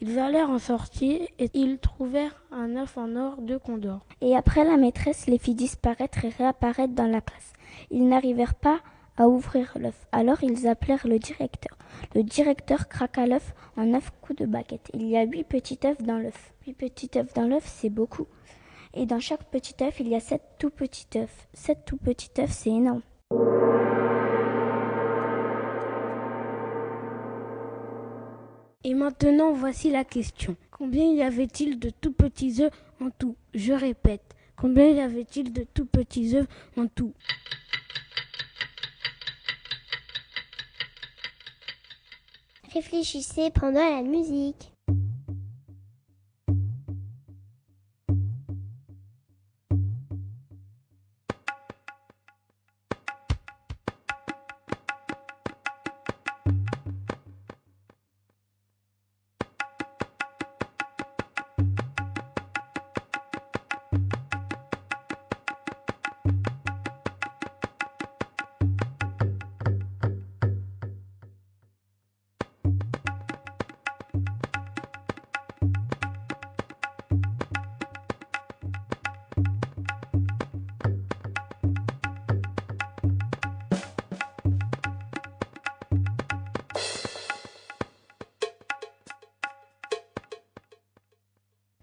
[0.00, 4.06] Ils allèrent en sortir et ils trouvèrent un œuf en or de Condor.
[4.22, 7.52] Et après la maîtresse les fit disparaître et réapparaître dans la classe.
[7.90, 8.80] Ils n'arrivèrent pas
[9.16, 10.06] à ouvrir l'œuf.
[10.12, 11.76] Alors ils appelèrent le directeur.
[12.14, 14.90] Le directeur craqua l'œuf en neuf coups de baguette.
[14.94, 16.52] Il y a huit petits œufs dans l'œuf.
[16.66, 18.26] Huit petits œufs dans l'œuf, c'est beaucoup.
[18.94, 21.48] Et dans chaque petit œuf, il y a sept tout petits œufs.
[21.54, 23.02] Sept tout petits œufs, c'est énorme.
[28.84, 30.56] Et maintenant, voici la question.
[30.70, 33.36] Combien y avait-il de tout petits œufs en tout?
[33.54, 34.34] Je répète.
[34.56, 36.46] Combien y avait-il de tout petits œufs
[36.76, 37.14] en tout?
[42.74, 44.71] Réfléchissez pendant la musique.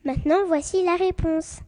[0.10, 1.60] Maintenant, voici la réponse.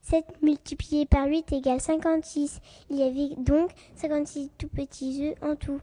[0.00, 2.60] 7 multiplié par 8 égale 56.
[2.88, 5.78] Il y avait donc 56 tout petits œufs en tout.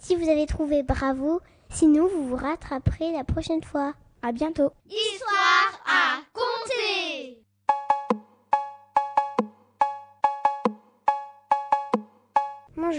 [0.00, 3.94] Si vous avez trouvé bravo, sinon vous vous rattraperez la prochaine fois.
[4.20, 4.70] À bientôt.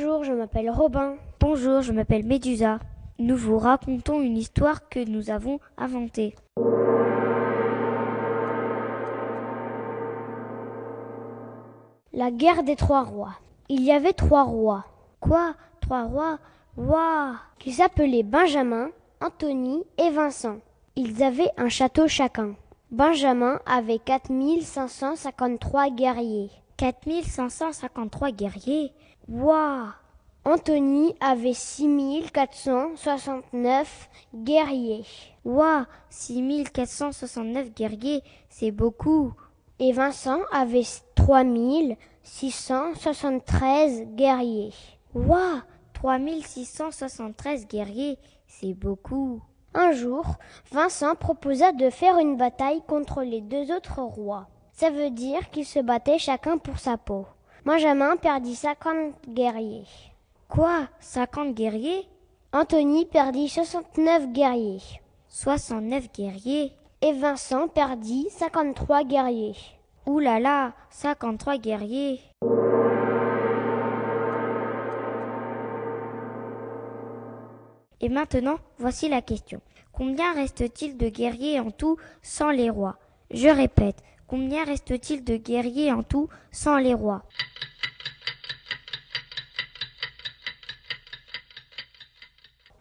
[0.02, 1.16] Bonjour, je m'appelle Robin.
[1.42, 2.80] Bonjour, je m'appelle Médusa.
[3.18, 6.36] Nous vous racontons une histoire que nous avons inventée.
[12.14, 13.34] La guerre des trois rois.
[13.68, 14.86] Il y avait trois rois.
[15.20, 15.54] Quoi?
[15.82, 16.40] Trois rois?
[16.78, 20.60] Waouh Qui s'appelaient Benjamin, Anthony et Vincent.
[20.96, 22.56] Ils avaient un château chacun.
[22.90, 26.52] Benjamin avait 4553 guerriers.
[26.78, 28.94] 4553 guerriers?
[29.32, 29.90] Waouh
[30.44, 35.06] Anthony avait 6469 guerriers.
[35.46, 39.34] Waouh 6469 guerriers, c'est beaucoup.
[39.78, 40.82] Et Vincent avait
[41.14, 44.74] 3673 guerriers.
[45.14, 45.62] Waouh
[45.94, 48.18] 3673 guerriers,
[48.48, 49.44] c'est beaucoup.
[49.76, 50.26] Un jour,
[50.72, 54.48] Vincent proposa de faire une bataille contre les deux autres rois.
[54.72, 57.28] Ça veut dire qu'ils se battaient chacun pour sa peau.
[57.66, 59.86] Benjamin perdit 50 guerriers.
[60.48, 62.08] Quoi 50 guerriers?
[62.54, 64.82] Anthony perdit 69 guerriers.
[65.28, 69.56] 69 guerriers Et Vincent perdit 53 guerriers.
[70.06, 72.20] Ouh là là 53 guerriers
[78.02, 79.62] Et maintenant, voici la question.
[79.92, 82.96] Combien reste-t-il de guerriers en tout sans les rois?
[83.32, 87.24] Je répète, combien reste-t-il de guerriers en tout sans les rois?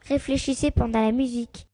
[0.06, 1.67] Réfléchissez pendant la musique.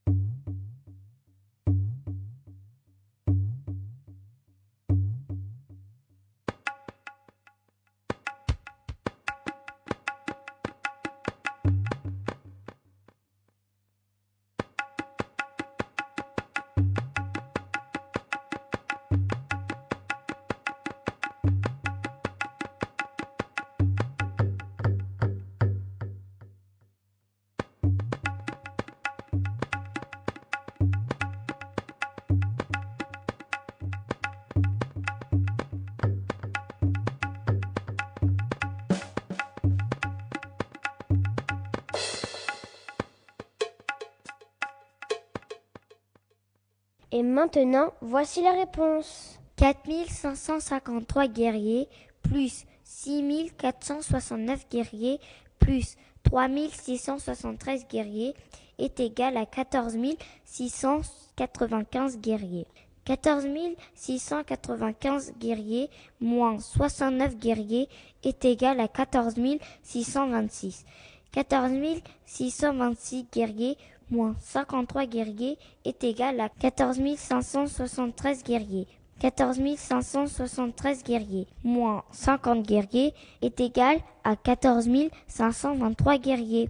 [47.44, 49.38] Maintenant, voici la réponse.
[49.56, 51.88] 4553 guerriers
[52.22, 55.20] plus 6469 guerriers
[55.58, 58.34] plus 3673 guerriers
[58.78, 59.96] est égal à 14
[60.44, 62.66] 695 guerriers.
[63.04, 63.46] 14
[63.94, 65.90] 695 guerriers
[66.20, 67.88] moins 69 guerriers
[68.24, 69.34] est égal à 14
[69.82, 70.84] 626.
[71.32, 71.72] 14
[72.24, 73.76] 626 guerriers
[74.10, 78.86] moins 53 guerriers est égal à 14 573 guerriers.
[79.20, 84.88] 14 573 guerriers moins 50 guerriers est égal à 14
[85.28, 86.68] 523 guerriers.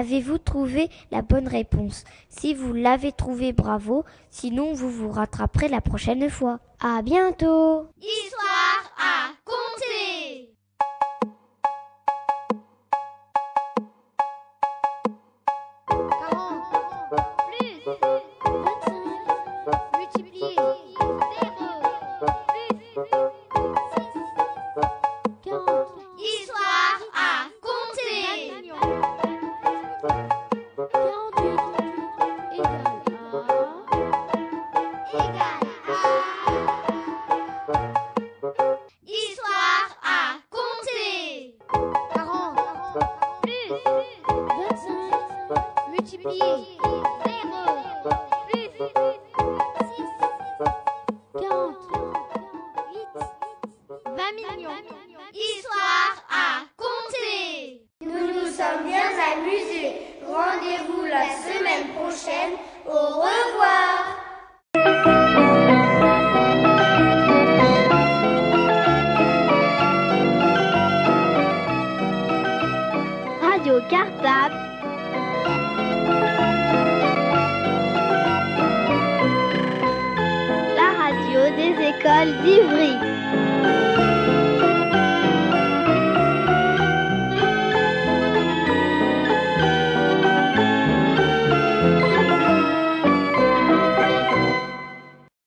[0.00, 2.04] Avez-vous trouvé la bonne réponse?
[2.30, 4.02] Si vous l'avez trouvé, bravo.
[4.30, 6.58] Sinon, vous vous rattraperez la prochaine fois.
[6.80, 8.79] À bientôt Histoire